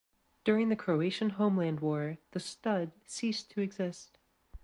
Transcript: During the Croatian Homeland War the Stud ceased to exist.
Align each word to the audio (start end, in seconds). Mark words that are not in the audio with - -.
During 0.43 0.69
the 0.69 0.75
Croatian 0.75 1.29
Homeland 1.29 1.79
War 1.79 2.17
the 2.31 2.39
Stud 2.39 2.91
ceased 3.05 3.51
to 3.51 3.61
exist. 3.61 4.17